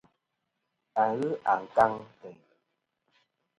[1.01, 2.37] A ghɨ ankaŋ teyn.